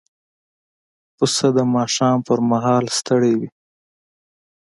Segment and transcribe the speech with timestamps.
[1.15, 3.49] پسه د ماښام پر مهال ستړی وي.